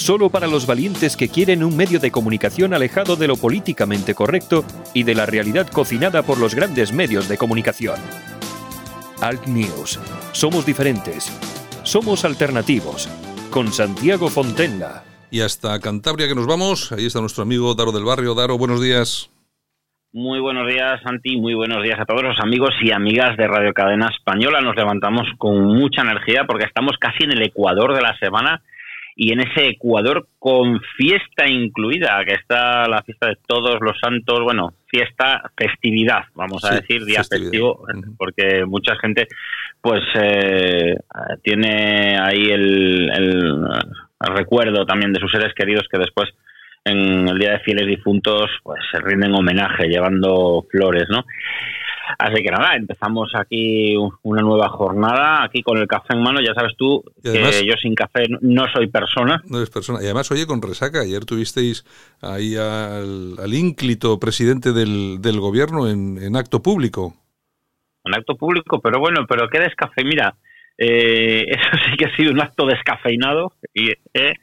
[0.00, 4.64] solo para los valientes que quieren un medio de comunicación alejado de lo políticamente correcto
[4.94, 7.96] y de la realidad cocinada por los grandes medios de comunicación.
[9.20, 10.00] Alt News.
[10.32, 11.30] Somos diferentes.
[11.82, 13.08] Somos alternativos.
[13.50, 15.04] Con Santiago Fontenla.
[15.30, 16.90] Y hasta Cantabria que nos vamos.
[16.92, 18.34] Ahí está nuestro amigo Daro del Barrio.
[18.34, 19.30] Daro, buenos días.
[20.12, 21.36] Muy buenos días, Santi.
[21.36, 24.60] Muy buenos días a todos los amigos y amigas de Radio Cadena Española.
[24.60, 28.62] Nos levantamos con mucha energía porque estamos casi en el ecuador de la semana
[29.16, 34.40] y en ese Ecuador con fiesta incluida, que está la fiesta de todos los santos,
[34.42, 37.84] bueno, fiesta, festividad, vamos a decir, día festivo,
[38.16, 39.26] porque mucha gente
[39.80, 40.96] pues eh,
[41.42, 43.64] tiene ahí el, el,
[44.20, 46.28] recuerdo también de sus seres queridos que después
[46.84, 51.24] en el Día de Fieles Difuntos pues se rinden homenaje llevando flores, ¿no?
[52.18, 56.40] Así que nada, empezamos aquí una nueva jornada, aquí con el café en mano.
[56.40, 59.42] Ya sabes tú que yo sin café no soy persona.
[59.48, 60.00] No eres persona.
[60.00, 61.84] Y además, oye, con resaca, ayer tuvisteis
[62.20, 67.14] ahí al, ínclito presidente del, del gobierno en, acto público.
[68.04, 70.04] En acto público, pero bueno, pero qué descafé.
[70.04, 70.34] Mira,
[70.78, 73.52] eh, eso sí que ha sido un acto descafeinado.
[73.74, 74.34] Y, eh,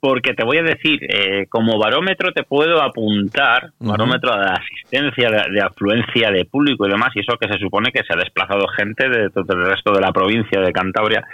[0.00, 5.60] porque te voy a decir, eh, como barómetro te puedo apuntar, barómetro de asistencia, de,
[5.60, 9.08] afluencia de público y demás, y eso que se supone que se ha desplazado gente
[9.08, 11.26] de todo el resto de la provincia de Cantabria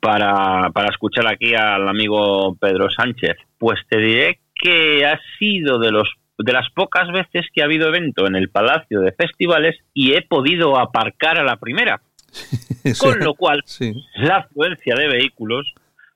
[0.00, 3.36] para, para escuchar aquí al amigo Pedro Sánchez.
[3.58, 7.88] Pues te diré que ha sido de los de las pocas veces que ha habido
[7.88, 12.00] evento en el Palacio de Festivales y he podido aparcar a la primera.
[12.98, 13.62] Con lo cual,
[14.16, 15.72] la afluencia de vehículos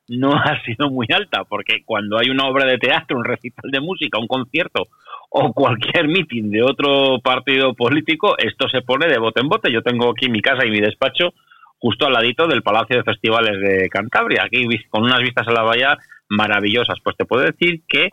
[0.09, 3.81] no ha sido muy alta, porque cuando hay una obra de teatro, un recital de
[3.81, 4.89] música, un concierto
[5.31, 9.70] o cualquier mitin de otro partido político, esto se pone de bote en bote.
[9.70, 11.34] Yo tengo aquí mi casa y mi despacho
[11.78, 15.62] justo al ladito del Palacio de Festivales de Cantabria, aquí con unas vistas a la
[15.62, 15.98] bahía
[16.31, 16.98] maravillosas.
[17.05, 18.09] Pues te puedo decir que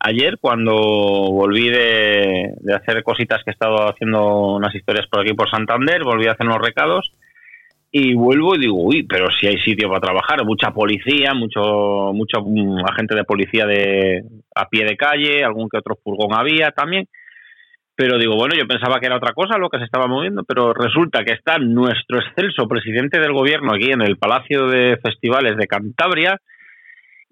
[0.00, 5.32] ayer cuando volví de, de hacer cositas que he estado haciendo unas historias por aquí
[5.32, 7.10] por Santander, volví a hacer unos recados
[7.92, 12.40] y vuelvo y digo, uy, pero si hay sitio para trabajar, mucha policía, mucho mucho
[12.44, 14.22] mm, agente de policía de
[14.54, 17.06] a pie de calle, algún que otro furgón había también.
[17.96, 20.72] Pero digo, bueno, yo pensaba que era otra cosa lo que se estaba moviendo, pero
[20.72, 25.66] resulta que está nuestro excelso presidente del gobierno aquí en el Palacio de Festivales de
[25.66, 26.38] Cantabria,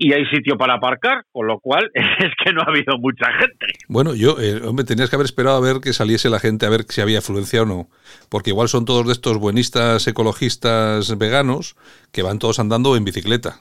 [0.00, 3.66] y hay sitio para aparcar, con lo cual es que no ha habido mucha gente.
[3.88, 6.70] Bueno, yo, eh, hombre, tenías que haber esperado a ver que saliese la gente a
[6.70, 7.88] ver si había afluencia o no,
[8.30, 11.76] porque igual son todos de estos buenistas ecologistas veganos
[12.12, 13.56] que van todos andando en bicicleta.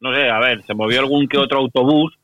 [0.00, 2.16] No sé, a ver, se movió algún que otro autobús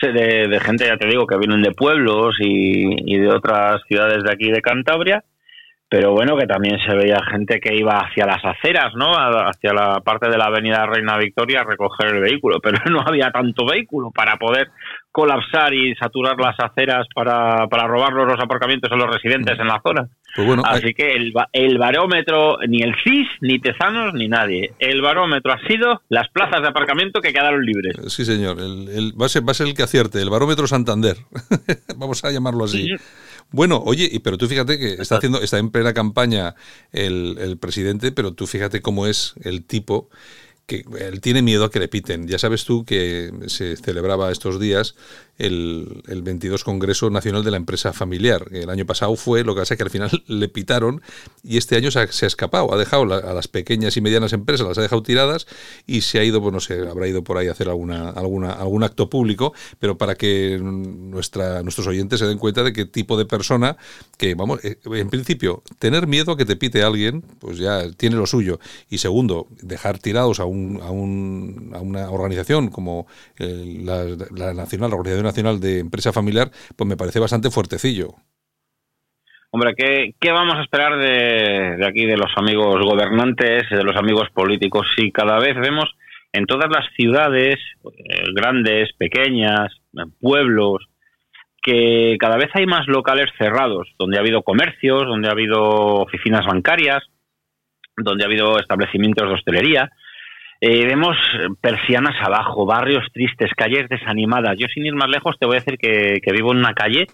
[0.00, 4.22] de, de gente, ya te digo, que vienen de pueblos y, y de otras ciudades
[4.22, 5.24] de aquí de Cantabria,
[5.90, 9.12] pero bueno, que también se veía gente que iba hacia las aceras, ¿no?
[9.14, 13.30] Hacia la parte de la avenida Reina Victoria a recoger el vehículo, pero no había
[13.30, 14.68] tanto vehículo para poder
[15.10, 19.80] colapsar y saturar las aceras para, para robarlos los aparcamientos a los residentes en la
[19.82, 20.08] zona.
[20.36, 24.74] Pues bueno, Así que el, el barómetro, ni el CIS, ni Tezanos, ni nadie.
[24.78, 27.96] El barómetro ha sido las plazas de aparcamiento que quedaron libres.
[28.12, 28.58] Sí, señor.
[28.60, 31.16] El, el va, a ser, va, a ser, el que acierte, el barómetro Santander.
[31.96, 32.88] Vamos a llamarlo así.
[33.50, 36.54] Bueno, oye, pero tú fíjate que está haciendo, está en plena campaña
[36.92, 40.10] el, el presidente, pero tú fíjate cómo es el tipo
[40.66, 42.28] que él tiene miedo a que le piten.
[42.28, 44.96] Ya sabes tú que se celebraba estos días
[45.38, 48.46] el, el 22 Congreso Nacional de la Empresa Familiar.
[48.50, 51.00] El año pasado fue, lo que pasa es que al final le pitaron
[51.42, 54.78] y este año se ha, escapado, ha dejado a las pequeñas y medianas empresas, las
[54.78, 55.46] ha dejado tiradas
[55.86, 58.52] y se ha ido, pues no sé, habrá ido por ahí a hacer alguna, alguna,
[58.52, 63.16] algún acto público, pero para que nuestra, nuestros oyentes se den cuenta de qué tipo
[63.16, 63.76] de persona
[64.16, 68.16] que, vamos, eh, en principio, tener miedo a que te pite alguien, pues ya tiene
[68.16, 68.58] lo suyo.
[68.90, 73.06] Y segundo, dejar tirados a, un, a, un, a una organización como
[73.38, 74.04] la,
[74.34, 78.14] la Nacional, la Organización Nacional de Empresa Familiar, pues me parece bastante fuertecillo.
[79.50, 84.28] Hombre, ¿qué, vamos a esperar de, de, aquí, de los amigos gobernantes, de los amigos
[84.34, 84.86] políticos?
[84.94, 85.88] Si cada vez vemos
[86.32, 89.72] en todas las ciudades, eh, grandes, pequeñas,
[90.20, 90.86] pueblos,
[91.62, 95.60] que cada vez hay más locales cerrados, donde ha habido comercios, donde ha habido
[96.02, 97.02] oficinas bancarias,
[97.96, 99.90] donde ha habido establecimientos de hostelería,
[100.60, 101.16] eh, vemos
[101.60, 104.56] persianas abajo, barrios tristes, calles desanimadas.
[104.58, 107.06] Yo sin ir más lejos te voy a decir que, vivo en una calle.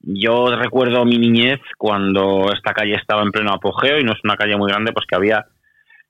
[0.00, 4.36] Yo recuerdo mi niñez cuando esta calle estaba en pleno apogeo y no es una
[4.36, 5.46] calle muy grande, pues que había,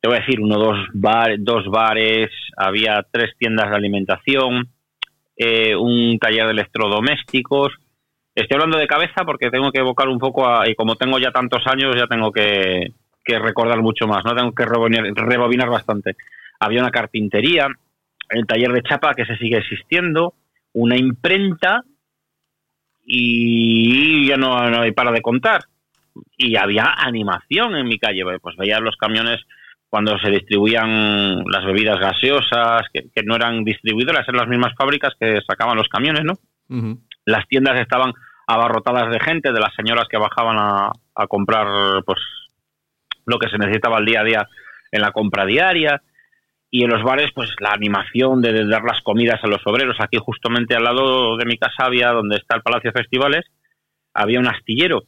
[0.01, 4.69] te voy a decir, uno, dos, bar, dos bares, había tres tiendas de alimentación,
[5.37, 7.73] eh, un taller de electrodomésticos.
[8.35, 11.33] Estoy hablando de cabeza porque tengo que evocar un poco a, y como tengo ya
[11.33, 12.93] tantos años, ya tengo que,
[13.27, 14.35] que recordar mucho más, ¿no?
[14.35, 16.17] Tengo que rebobinar, rebobinar bastante
[16.59, 17.69] había una carpintería,
[18.31, 20.35] el taller de chapa que se sigue existiendo,
[20.73, 21.83] una imprenta
[23.05, 25.65] y ya no, hay para de contar.
[26.37, 29.41] Y había animación en mi calle, pues veías los camiones
[29.89, 35.41] cuando se distribuían las bebidas gaseosas, que, no eran distribuidoras, eran las mismas fábricas que
[35.47, 36.35] sacaban los camiones, ¿no?
[37.25, 38.13] Las tiendas estaban
[38.47, 42.19] abarrotadas de gente, de las señoras que bajaban a, a comprar pues
[43.27, 44.49] lo que se necesitaba al día a día
[44.93, 46.03] en la compra diaria.
[46.71, 49.97] Y en los bares pues la animación de, dar las comidas a los obreros.
[50.01, 53.47] Aquí justamente al lado de mi casa había donde está el Palacio de Festivales
[54.17, 55.03] había un astillero.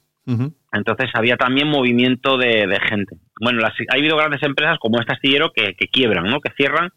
[0.72, 3.16] Entonces había también movimiento de, gente.
[3.40, 6.90] Bueno las, ha habido grandes empresas como este astillero que, quiebran no que cierran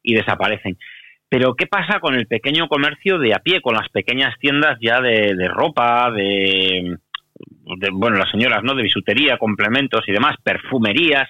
[0.00, 0.78] y desaparecen.
[1.28, 5.00] Pero qué pasa con el pequeño comercio de a pie con las pequeñas tiendas ya
[5.00, 6.98] de, de ropa de,
[7.76, 11.28] de bueno las señoras no de bisutería complementos y demás perfumerías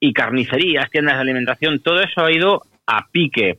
[0.00, 3.58] y carnicerías, tiendas de alimentación, todo eso ha ido a pique.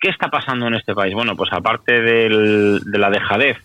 [0.00, 1.14] ¿Qué está pasando en este país?
[1.14, 3.58] Bueno, pues aparte de la dejadez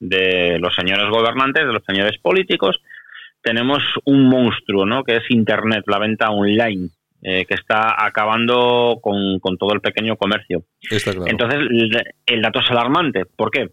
[0.00, 2.80] de los señores gobernantes, de los señores políticos,
[3.42, 5.04] tenemos un monstruo, ¿no?
[5.04, 6.88] Que es Internet, la venta online,
[7.22, 10.64] eh, que está acabando con, todo el pequeño comercio.
[11.26, 11.60] Entonces,
[12.26, 13.24] el dato es alarmante.
[13.24, 13.70] ¿Por qué?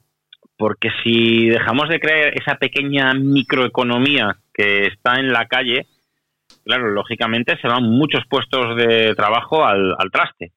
[0.57, 5.85] Porque si dejamos de creer esa pequeña microeconomía que está en la calle,
[6.65, 10.51] claro, lógicamente se van muchos puestos de trabajo al, traste.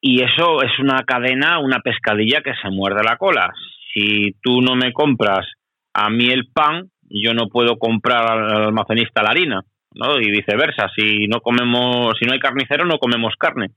[0.00, 3.52] Y eso es una cadena, una pescadilla que se muerde la cola.
[3.92, 5.46] Si tú no me compras
[5.92, 9.62] a mí el pan, yo no puedo comprar al almacenista la harina,
[9.94, 10.20] ¿no?
[10.20, 10.90] Y viceversa.
[10.96, 13.70] Si no comemos, si no hay carnicero, no comemos carne.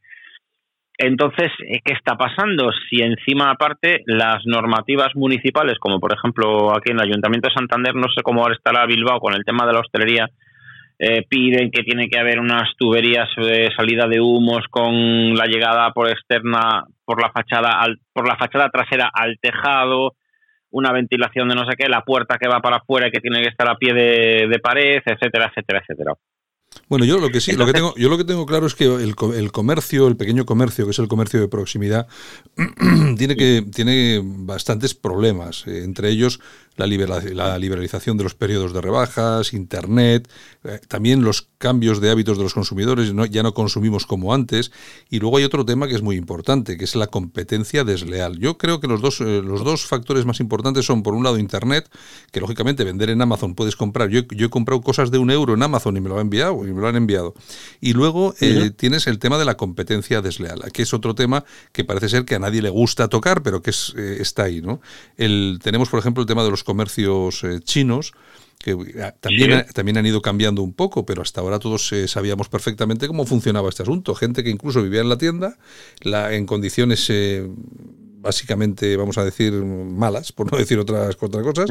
[0.98, 2.72] Entonces, eh, ¿qué está pasando?
[2.90, 7.94] Si encima aparte las normativas municipales, como por ejemplo aquí en el Ayuntamiento de Santander,
[7.96, 10.28] no sé cómo estará Bilbao con el tema de la hostelería,
[11.00, 15.92] eh, piden que tiene que haber unas tuberías de salida de humos con la llegada
[15.92, 20.14] por externa por la fachada al, por la fachada trasera al tejado
[20.72, 23.44] una ventilación de no sé qué la puerta que va para afuera y que tiene
[23.44, 26.14] que estar a pie de, de pared etcétera etcétera etcétera
[26.88, 28.86] bueno, yo lo que sí, lo que tengo, yo lo que tengo claro es que
[28.86, 32.08] el, el, comercio, el pequeño comercio, que es el comercio de proximidad,
[33.18, 35.64] tiene que tiene bastantes problemas.
[35.68, 36.40] Eh, entre ellos,
[36.78, 40.30] la, liberalización de los periodos de rebajas, Internet,
[40.64, 44.72] eh, también los cambios de hábitos de los consumidores, ya no consumimos como antes.
[45.10, 48.38] Y luego hay otro tema que es muy importante, que es la competencia desleal.
[48.38, 51.40] Yo creo que los dos, eh, los dos factores más importantes son, por un lado,
[51.40, 51.90] Internet,
[52.32, 54.10] que lógicamente vender en Amazon puedes comprar.
[54.10, 56.68] Yo, yo he comprado cosas de un euro en Amazon y me lo han enviado,
[56.68, 57.34] y me lo han enviado.
[57.82, 61.84] Y luego eh, tienes el tema de la competencia desleal, que es otro tema que
[61.84, 64.62] parece ser que a nadie le gusta tocar, pero que es, está ahí.
[64.62, 64.80] ¿no?
[65.16, 68.12] El, tenemos, por ejemplo, el tema de los comercios eh, chinos,
[68.60, 72.50] que eh, también, también han ido cambiando un poco, pero hasta ahora todos eh, sabíamos
[72.50, 74.14] perfectamente cómo funcionaba este asunto.
[74.14, 75.58] Gente que incluso vivía en la tienda,
[76.02, 77.10] la, en condiciones
[78.20, 81.70] básicamente, vamos a decir, malas, por no decir otras, otras cosas.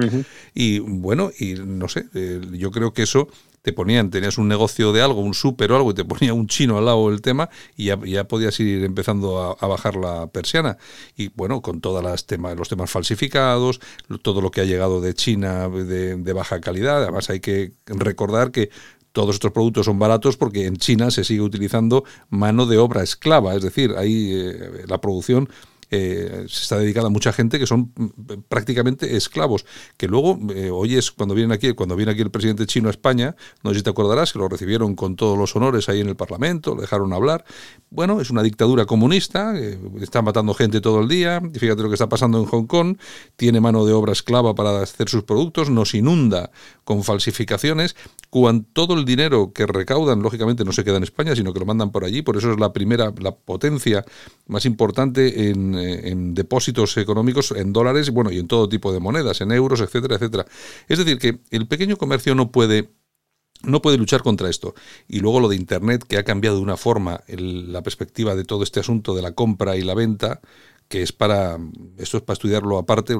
[0.54, 2.06] Y bueno, y no sé,
[2.52, 3.28] yo creo que eso
[3.66, 6.46] te ponían, tenías un negocio de algo, un súper o algo, y te ponía un
[6.46, 10.78] chino al lado del tema y ya, ya podías ir empezando a, bajar la persiana.
[11.16, 13.80] Y bueno, con todos las temas, los temas falsificados,
[14.22, 17.02] todo lo que ha llegado de China de, de baja calidad.
[17.02, 18.70] Además hay que recordar que
[19.10, 23.56] todos estos productos son baratos porque en China se sigue utilizando mano de obra esclava,
[23.56, 25.48] es decir, ahí eh, la producción
[25.90, 28.06] eh, se está dedicada a mucha gente que son mm,
[28.48, 29.64] prácticamente esclavos,
[29.96, 33.36] que luego eh, oyes cuando vienen aquí, cuando viene aquí el presidente chino a España,
[33.62, 36.16] no sé si te acordarás, que lo recibieron con todos los honores ahí en el
[36.16, 37.44] Parlamento, lo dejaron hablar.
[37.90, 41.88] Bueno, es una dictadura comunista, eh, está matando gente todo el día, y fíjate lo
[41.88, 42.96] que está pasando en Hong Kong,
[43.36, 46.50] tiene mano de obra esclava para hacer sus productos, nos inunda
[46.84, 47.94] con falsificaciones,
[48.30, 51.66] cuando todo el dinero que recaudan, lógicamente, no se queda en España, sino que lo
[51.66, 54.04] mandan por allí, por eso es la primera, la potencia
[54.46, 59.00] más importante en eh, en, depósitos económicos en dólares bueno, y en todo tipo de
[59.00, 60.46] monedas, en euros, etcétera, etcétera.
[60.88, 62.90] Es decir, que el pequeño comercio no puede
[63.62, 64.74] no puede luchar contra esto.
[65.08, 68.62] Y luego lo de Internet, que ha cambiado de una forma la perspectiva de todo
[68.62, 70.40] este asunto de la compra y la venta,
[70.88, 71.58] que es para,
[71.98, 73.16] esto es para estudiarlo aparte,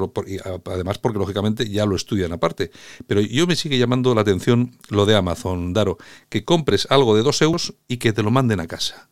[0.67, 2.71] además porque lógicamente ya lo estudian aparte.
[3.07, 5.99] Pero yo me sigue llamando la atención lo de Amazon, Daro,
[6.29, 9.09] que compres algo de dos euros y que te lo manden a casa.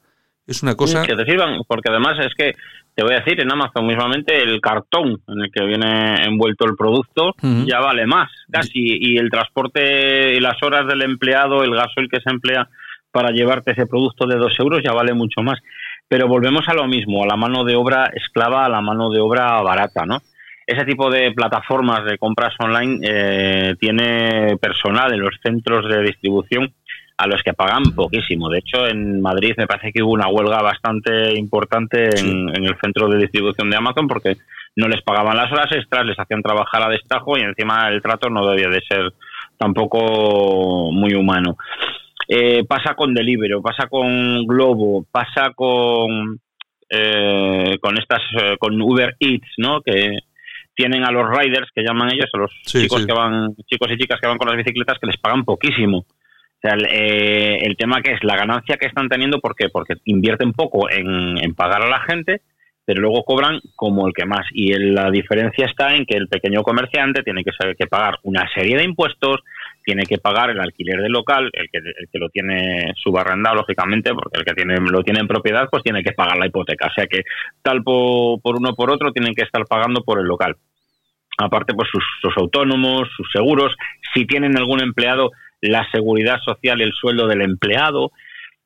[0.47, 1.05] Es una cosa...
[1.07, 2.53] Que te sirvan, porque además es que
[2.95, 6.77] te voy a decir, en Amazon mismamente el cartón en el que viene envuelto el
[6.77, 7.35] producto
[7.67, 12.21] ya vale más, casi, y el transporte y las horas del empleado, el gasoil que
[12.21, 12.69] se emplea
[13.11, 15.59] para llevarte ese producto de dos euros ya vale mucho más.
[16.07, 19.21] Pero volvemos a lo mismo, a la mano de obra esclava, a la mano de
[19.21, 20.19] obra barata, ¿no?
[20.67, 26.73] Ese tipo de plataformas de compras online eh, tiene personal en los centros de distribución
[27.17, 28.49] a los que pagan poquísimo.
[28.49, 33.09] De hecho, en Madrid me parece que hubo una huelga bastante importante en, el centro
[33.09, 34.37] de distribución de Amazon porque
[34.77, 38.29] no les pagaban las horas extras, les hacían trabajar a destajo y encima el trato
[38.29, 39.13] no debía de ser
[39.57, 41.57] tampoco muy humano.
[42.27, 46.41] Eh, pasa con Deliveroo, pasa con Globo, pasa con
[46.91, 49.81] eh, con estas eh, con Uber Eats, ¿no?
[49.83, 50.19] Que
[50.75, 54.21] tienen a los riders que llaman ellos, a los chicos que van chicos y chicas
[54.21, 56.05] que van con las bicicletas que les pagan poquísimo
[56.65, 59.69] sea, eh, el, tema que es la ganancia que están teniendo, ¿por qué?
[59.69, 62.41] Porque invierten poco en, pagar a la gente,
[62.87, 64.47] pero luego cobran como el que más.
[64.53, 68.49] Y la diferencia está en que el pequeño comerciante tiene que saber que pagar una
[68.55, 69.41] serie de impuestos,
[69.85, 74.15] tiene que pagar el alquiler del local, el que, el que lo tiene subarrendado, lógicamente,
[74.15, 76.87] porque el que tiene, lo tiene en propiedad, pues tiene que pagar la hipoteca.
[76.87, 77.23] O sea que
[77.63, 80.57] tal por, por uno por otro tienen que estar pagando por el local.
[81.37, 83.75] Aparte, pues sus autónomos, sus seguros,
[84.15, 85.33] si tienen algún empleado,
[85.65, 88.13] la seguridad social y el sueldo del empleado.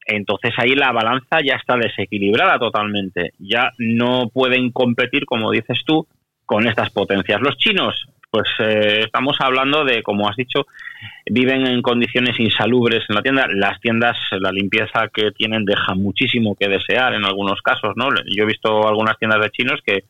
[0.05, 3.33] Entonces ahí la balanza ya está desequilibrada totalmente.
[3.39, 6.07] Ya no pueden competir, como dices tú,
[6.45, 7.41] con estas potencias.
[7.41, 10.67] Los chinos, pues eh, estamos hablando de, como has dicho,
[11.31, 13.47] viven en condiciones insalubres en la tienda.
[13.49, 18.09] Las tiendas, la limpieza que tienen deja muchísimo que desear en algunos casos, ¿no?
[18.35, 20.05] Yo he visto algunas tiendas de chinos que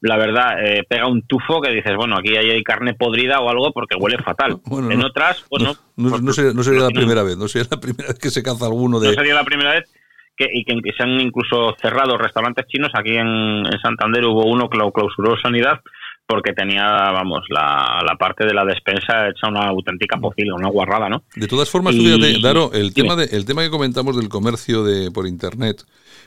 [0.00, 3.72] la verdad, eh, pega un tufo que dices, bueno, aquí hay carne podrida o algo
[3.72, 4.58] porque huele fatal.
[4.90, 5.74] en otras, pues no.
[5.96, 9.08] No, sería, la primera vez, no sería la primera vez que se caza alguno de...
[9.08, 9.90] No sería la primera vez
[10.36, 12.90] que, y que, se han incluso cerrado restaurantes chinos.
[12.94, 15.80] Aquí en, Santander hubo uno que lo clausuró Sanidad
[16.26, 21.22] porque tenía, vamos, la, parte de la despensa hecha una auténtica pocilga, una guarrada, ¿no?
[21.36, 25.10] De todas formas, fíjate, Daro, el tema, de, el tema que comentamos del comercio de
[25.10, 25.84] por Internet,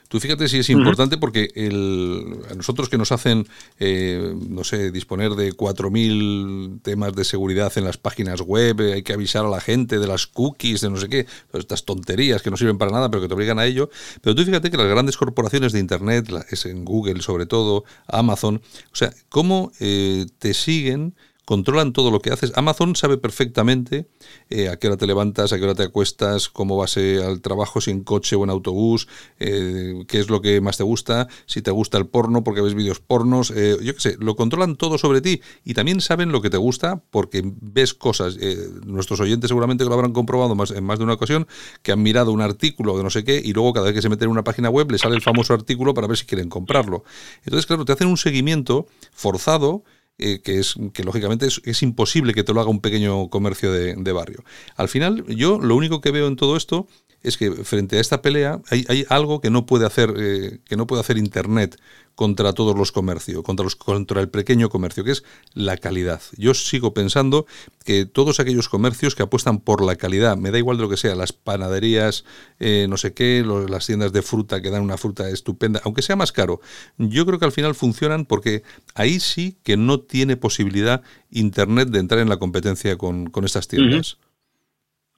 [0.10, 3.48] Tú fíjate si es importante porque el, a nosotros que nos hacen,
[3.80, 9.04] eh, no sé, disponer de 4.000 temas de seguridad en las páginas web, eh, hay
[9.04, 12.42] que avisar a la gente de las cookies, de no sé qué, todas estas tonterías
[12.42, 13.92] que no sirven para nada pero que te obligan a ello.
[14.22, 18.64] Pero tú fíjate que las grandes corporaciones de Internet, es en Google sobre todo, Amazon,
[18.92, 21.14] o sea, cómo eh, te siguen
[21.50, 22.52] controlan todo lo que haces.
[22.54, 24.06] Amazon sabe perfectamente
[24.52, 27.42] eh, a qué hora te levantas, a qué hora te acuestas, cómo vas eh, al
[27.42, 29.08] trabajo, si en coche o en autobús,
[29.40, 32.76] eh, qué es lo que más te gusta, si te gusta el porno porque ves
[32.76, 36.52] vídeos pornos, yo qué sé, lo controlan todo sobre ti y también saben lo que
[36.52, 38.38] te gusta porque ves cosas.
[38.86, 41.48] nuestros oyentes seguramente lo habrán comprobado más, en más de una ocasión,
[41.82, 44.10] que han mirado un artículo de no sé qué y luego cada vez que se
[44.10, 47.04] meten en una página web le sale el famoso artículo para ver si quieren comprarlo.
[47.44, 49.84] Entonces, claro, te hacen un seguimiento forzado
[50.20, 53.96] eh, que es que lógicamente es, imposible que te lo haga un pequeño comercio de,
[53.96, 54.44] de, barrio.
[54.76, 56.88] Al final, yo lo único que veo en todo esto
[57.24, 60.88] es que frente a esta pelea hay, algo que no puede hacer eh, que no
[60.88, 61.80] puede hacer Internet
[62.20, 65.24] contra todos los comercios, contra, los, contra el pequeño comercio, que es
[65.54, 66.22] la calidad.
[66.36, 67.46] Yo sigo pensando
[67.86, 70.98] que todos aquellos comercios que apuestan por la calidad, me da igual de lo que
[70.98, 72.26] sea, las panaderías,
[72.60, 76.18] eh, no sé qué, las tiendas de fruta que dan una fruta estupenda, aunque sea
[76.18, 76.60] más caro,
[76.98, 78.64] yo creo que al final funcionan porque
[78.96, 84.18] ahí sí que no tiene posibilidad Internet de entrar en la competencia con, estas tiendas.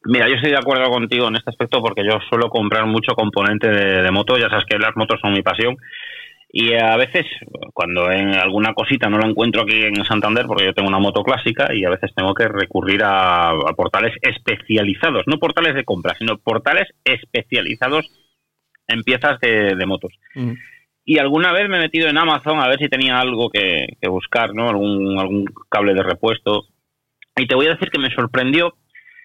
[0.03, 3.67] Mira, yo estoy de acuerdo contigo en este aspecto porque yo suelo comprar mucho componente
[3.67, 5.77] de, de moto, ya sabes que las motos son mi pasión
[6.53, 7.25] y a veces,
[7.73, 11.23] cuando en alguna cosita no la encuentro aquí en Santander, porque yo tengo una moto
[11.23, 16.37] clásica, y a veces tengo que recurrir a, portales especializados, no portales de compra, sino
[16.37, 18.05] portales especializados
[18.87, 20.11] en piezas de, motos.
[20.35, 20.51] Mm.
[21.05, 24.09] Y alguna vez me he metido en Amazon a ver si tenía algo que, que
[24.09, 24.69] buscar, ¿no?
[24.69, 26.65] Algún, algún cable de repuesto.
[27.37, 28.75] Y te voy a decir que me sorprendió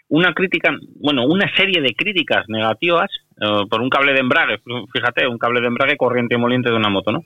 [0.08, 3.10] una crítica, bueno, una serie de críticas negativas
[3.40, 4.58] eh, por un cable de embrague,
[4.92, 7.24] fíjate, un cable de embrague corriente y moliente de una moto, ¿no?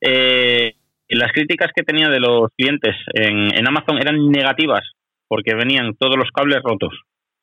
[0.00, 0.74] Eh,
[1.08, 4.82] las críticas que tenía de los clientes en, Amazon eran negativas
[5.28, 6.94] porque venían todos los cables rotos.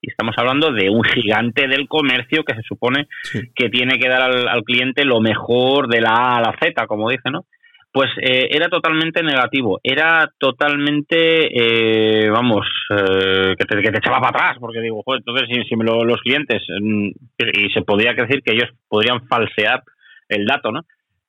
[0.01, 3.07] Y estamos hablando de un gigante del comercio que se supone
[3.55, 6.87] que tiene que dar al, al, cliente lo mejor de la A a la Z,
[6.87, 7.45] como dice, ¿no?
[7.91, 14.57] Pues eh, era totalmente negativo, era totalmente, eh, vamos, eh, que, te, echaba para atrás,
[14.61, 18.53] porque digo, joder, entonces si, me lo, los clientes, mm, y se podría decir que
[18.53, 19.83] ellos podrían falsear
[20.29, 20.85] el dato, ¿no?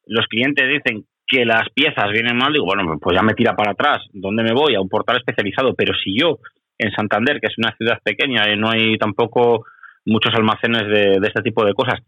[0.07, 3.73] Los clientes dicen que las piezas vienen mal, digo, bueno, pues ya me tira para
[3.73, 4.77] atrás, ¿dónde me voy?
[4.77, 6.39] A un portal especializado, pero si yo,
[6.79, 9.65] en Santander, que es una ciudad pequeña y no hay tampoco
[10.05, 12.01] muchos almacenes de, de este tipo de cosas,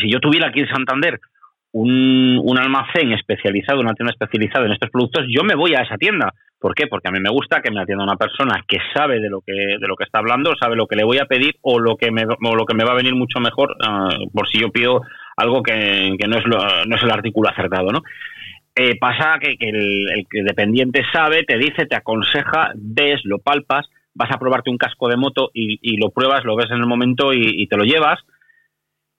[0.00, 1.20] si yo tuviera aquí en Santander
[1.72, 5.96] un, un, almacén especializado, una tienda especializada en estos productos, yo me voy a esa
[5.96, 6.32] tienda.
[6.60, 6.86] ¿Por qué?
[6.86, 9.52] Porque a mí me gusta que me atienda una persona que sabe de lo que,
[9.52, 12.10] de lo que está hablando, sabe lo que le voy a pedir o lo que
[12.12, 15.00] me, o lo que me va a venir mucho mejor ah, por si yo pido
[15.36, 18.02] algo que, que no, es no es el artículo acertado, ¿no?
[18.74, 23.86] Eh, pasa que, que el, el, dependiente sabe, te dice, te aconseja, ves, lo palpas,
[24.14, 27.32] vas a probarte un casco de moto y, lo pruebas, lo ves en el momento
[27.32, 28.20] y, te lo llevas.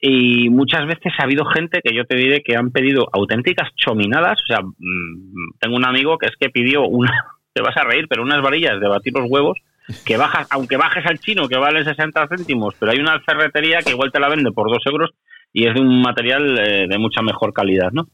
[0.05, 4.38] Y muchas veces ha habido gente que yo te diré que han pedido auténticas chominadas.
[4.43, 7.10] O sea, mm, tengo un amigo que es que pidió una,
[7.53, 9.57] te vas a reír, pero unas varillas de batir los huevos
[10.05, 13.91] que bajas, aunque bajes al chino que vale 60 céntimos, pero hay una ferretería que
[13.91, 15.12] igual te la vende por 2 euros
[15.53, 18.07] y es de un material eh, de mucha mejor calidad, ¿no?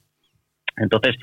[0.78, 1.16] Entonces,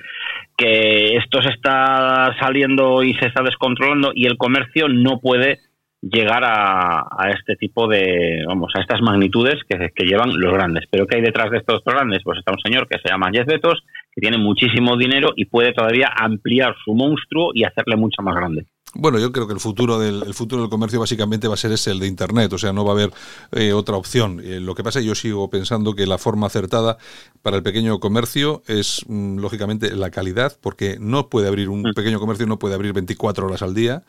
[0.57, 5.61] que esto se está saliendo y se está descontrolando y el comercio no puede
[6.11, 10.85] llegar a, este tipo de, vamos, a estas magnitudes que, que, llevan los grandes.
[10.91, 12.23] Pero ¿qué hay detrás de estos grandes?
[12.25, 13.83] Pues está un señor que se llama Jeff Bezos,
[14.13, 18.67] que tiene muchísimo dinero y puede todavía ampliar su monstruo y hacerle mucho más grande.
[18.99, 21.91] Bueno, yo creo que el futuro del futuro del comercio básicamente va a ser ese
[21.91, 23.13] el de Internet, o sea, no va a haber
[23.53, 24.41] eh, otra opción.
[24.43, 26.97] Eh, lo que pasa es que yo sigo pensando que la forma acertada
[27.43, 31.95] para el pequeño comercio es mm, lógicamente la calidad, porque no puede abrir un mm.
[31.95, 34.05] pequeño comercio no puede abrir 24 horas al día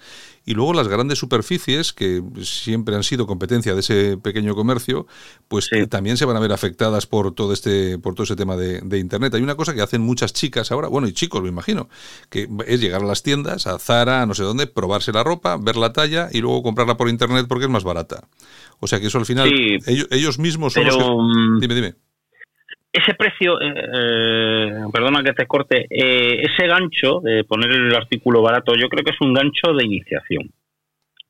[0.46, 5.06] y luego las grandes superficies que siempre han sido competencia de ese pequeño comercio,
[5.50, 8.79] pues también se van a ver afectadas por todo este por todo ese tema de,
[8.79, 9.34] de Internet.
[9.34, 11.89] Hay una cosa que hacen muchas chicas ahora, bueno y chicos me imagino,
[12.29, 15.75] que es llegar a las tiendas, a Zara, no sé dónde probarse la ropa, ver
[15.75, 18.27] la talla y luego comprarla por internet porque es más barata.
[18.79, 21.03] O sea que eso al final, ellos, mismos son los que...
[21.03, 21.93] Mm, dime, dime.
[22.93, 28.43] Ese precio, eh, eh, perdona que te corte, eh, ese gancho de poner el artículo
[28.43, 30.51] barato, yo creo que es un gancho de iniciación.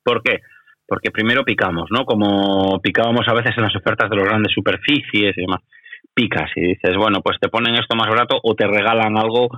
[0.02, 0.40] ¿Por qué?
[0.86, 2.04] Porque primero picamos, ¿no?
[2.04, 5.62] Como picábamos a veces en las ofertas de los grandes superficies y demás.
[6.12, 9.48] Picas y dices, bueno, pues te ponen esto más barato o te regalan algo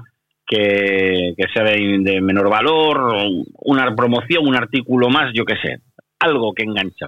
[0.51, 3.15] que, sea de, menor valor,
[3.61, 5.79] una promoción, un artículo más, yo qué sé,
[6.19, 7.07] algo que engancha.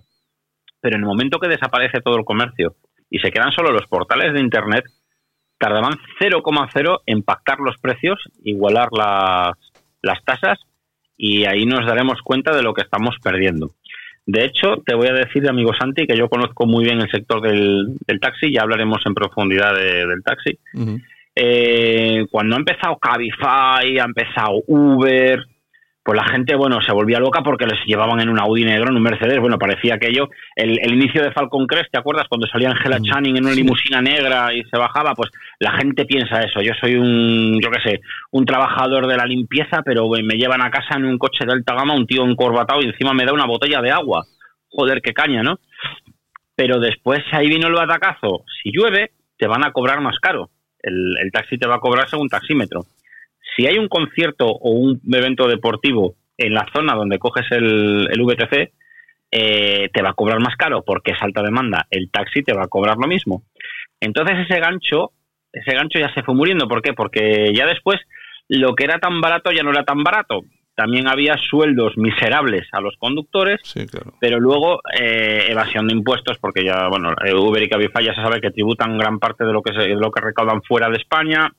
[0.81, 2.77] Pero en el momento que desaparece todo el comercio
[3.11, 4.85] y se quedan solo los portales de Internet,
[5.59, 9.55] tardarán 0,0 en pactar los precios, igualar las,
[10.03, 10.61] las tasas
[11.17, 13.73] y ahí nos daremos cuenta de lo que estamos perdiendo.
[14.25, 17.43] De hecho, te voy a decir, amigo Santi, que yo conozco muy bien el sector
[17.43, 20.59] del, taxi, ya hablaremos en profundidad del taxi.
[21.35, 25.45] Eh, cuando ha empezado Cabify, ha empezado Uber,
[26.05, 28.97] pues la gente, bueno, se volvía loca porque les llevaban en un Audi negro, en
[28.97, 29.39] un Mercedes.
[29.39, 30.29] Bueno, parecía aquello.
[30.57, 32.27] El, el inicio de Falcon Crest, ¿te acuerdas?
[32.29, 36.05] Cuando salía Angela mm, Channing en una limusina negra y se bajaba, pues la gente
[36.05, 36.61] piensa eso.
[36.61, 38.01] Yo soy un, yo qué sé,
[38.33, 41.75] un trabajador de la limpieza, pero me llevan a casa en un coche de alta
[41.75, 44.25] gama, un tío encorbatado y encima me da una botella de agua.
[44.71, 45.61] Joder, qué caña, ¿no?
[46.57, 48.45] Pero después ahí vino el batacazo.
[48.61, 50.51] Si llueve, te van a cobrar más caro
[50.83, 52.87] el, taxi te va a cobrar según taxímetro.
[53.57, 58.23] Si hay un concierto o un evento deportivo en la zona donde coges el, el
[58.23, 58.73] VTC,
[59.31, 61.87] eh, te va a cobrar más caro porque es alta demanda.
[61.91, 63.43] El taxi te va a cobrar lo mismo.
[64.01, 65.13] Entonces ese gancho,
[65.53, 66.69] ese gancho ya se fue muriendo.
[66.69, 66.93] ¿Por qué?
[66.93, 68.01] Porque ya después
[68.49, 70.43] lo que era tan barato ya no era tan barato
[70.75, 73.61] también había sueldos miserables a los conductores,
[74.21, 78.41] pero luego eh, evasión de impuestos, porque ya, bueno, Uber y Cabify ya se sabe
[78.41, 81.53] que tributan gran parte de lo que, se, de lo que recaudan fuera de España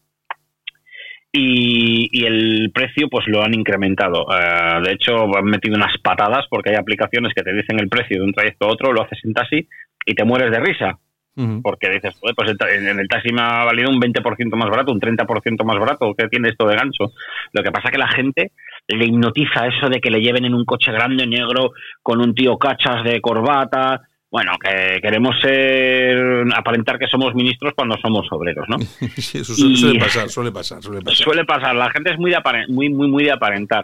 [1.31, 4.27] y, el precio pues lo han incrementado.
[4.31, 8.19] Eh, de hecho, han metido unas patadas porque hay aplicaciones que te dicen el precio
[8.19, 9.67] de un trayecto a otro, lo haces en taxi
[10.05, 10.99] y te mueres de risa.
[11.35, 15.63] Porque dices, pues en el taxi me ha valido un 20% más barato, un 30%
[15.65, 16.13] más barato.
[16.15, 17.11] ¿Qué tiene esto de gancho?
[17.51, 18.51] Lo que pasa es que la gente
[18.87, 21.71] le hipnotiza eso de que le lleven en un coche grande negro
[22.03, 24.01] con un tío cachas de corbata.
[24.29, 28.77] Bueno, que queremos ser, aparentar que somos ministros cuando somos obreros, ¿no?
[29.17, 31.75] sí, eso suele, pasar, suele pasar, suele pasar.
[31.75, 33.83] la gente es muy, de muy, muy, muy de aparentar.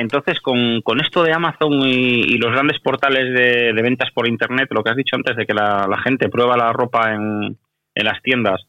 [0.00, 4.82] Entonces, con, con esto de Amazon y, los grandes portales de, ventas por Internet, lo
[4.82, 7.58] que has dicho antes de que la, gente prueba la ropa en,
[7.94, 8.62] en las tiendas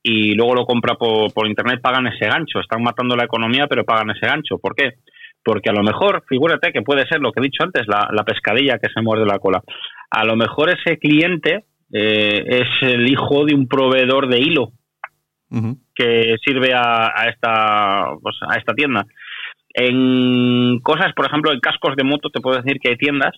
[0.00, 2.60] y luego lo compra por, por, Internet, pagan ese gancho.
[2.60, 4.58] Están matando la economía, pero pagan ese gancho.
[4.58, 4.92] ¿Por qué?
[5.42, 8.78] Porque a lo mejor, figúrate que puede ser lo que he dicho antes, la, pescadilla
[8.78, 9.62] que se muerde la cola.
[10.10, 14.70] A lo mejor ese cliente eh, es el hijo de un proveedor de hilo
[15.94, 19.06] que sirve a, a esta, pues, a esta tienda.
[19.78, 23.34] En cosas, por ejemplo, en cascos de moto, te puedo decir que hay tiendas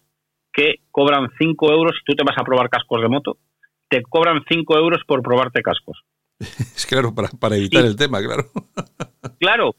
[0.52, 3.38] que cobran 5 euros si tú te vas a probar cascos de moto,
[3.88, 5.98] te cobran 5 euros por probarte cascos.
[6.38, 8.44] Es claro, para, para evitar el tema, claro.
[9.40, 9.76] Claro,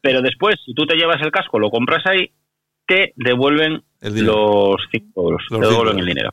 [0.00, 2.30] pero después, si tú te llevas el casco, lo compras ahí,
[2.86, 6.30] te devuelven los 5 euros, te devuelven el dinero.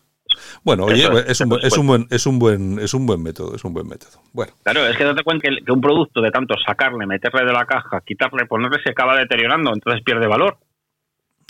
[0.64, 3.64] Bueno, oye, es, un, es, un, buen, es un buen es un buen método, es
[3.64, 4.22] un buen método.
[4.32, 4.54] Bueno.
[4.64, 8.02] Claro, es que date cuenta que, un producto de tanto sacarle, meterle de la caja,
[8.06, 10.58] quitarle, ponerle se acaba deteriorando, entonces pierde valor.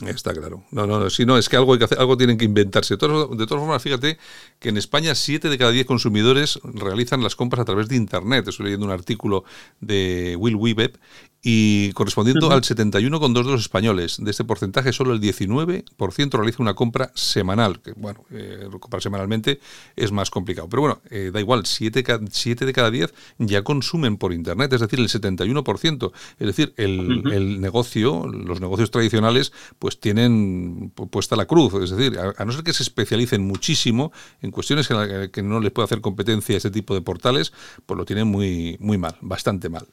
[0.07, 0.63] Está claro.
[0.71, 2.95] No, no, si no, es que algo hay que hacer, algo tienen que inventarse.
[2.95, 4.17] De todas, de todas formas, fíjate
[4.59, 8.47] que en España 7 de cada 10 consumidores realizan las compras a través de Internet.
[8.47, 9.43] Estoy leyendo un artículo
[9.79, 10.97] de Will Webeb
[11.45, 14.17] y correspondiendo al 71,2 de los españoles.
[14.17, 19.59] De este porcentaje, solo el 19% realiza una compra semanal, que bueno, eh, comprar semanalmente
[19.97, 20.69] es más complicado.
[20.69, 24.99] Pero bueno, eh, da igual, 7, de cada 10 ya consumen por Internet, es decir,
[24.99, 26.13] el 71%.
[26.39, 31.73] Es decir, el, el negocio, los negocios tradicionales, pues tienen puesta la cruz.
[31.83, 35.73] Es decir, a, no ser que se especialicen muchísimo en cuestiones que, que no les
[35.73, 37.51] puede hacer competencia ese tipo de portales,
[37.85, 39.85] pues lo tienen muy, muy mal, bastante mal.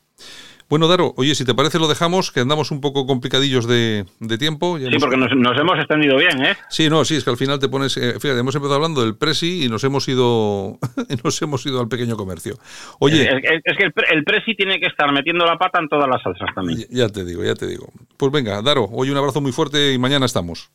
[0.71, 4.07] Bueno, Daro, oye, si te parece lo dejamos, que andamos un poco complicadillos de,
[4.39, 4.79] tiempo.
[4.79, 6.55] sí, porque nos, hemos extendido bien, ¿eh?
[6.69, 7.97] Sí, no, sí, es que al final te pones...
[7.97, 10.79] Eh, fíjate, hemos empezado hablando del Presi y nos hemos ido
[11.25, 12.55] nos hemos ido al pequeño comercio.
[13.01, 13.29] Oye...
[13.65, 16.87] Es, que el, Presi tiene que estar metiendo la pata en todas las salsas también.
[16.89, 17.89] Ya, te digo, ya te digo.
[18.17, 20.71] Pues venga, Daro, hoy un abrazo muy fuerte y mañana estamos.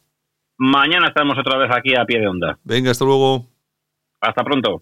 [0.58, 2.60] Mañana estamos otra vez aquí a pie de onda.
[2.65, 3.45] Venga, hasta luego.
[4.19, 4.81] Hasta pronto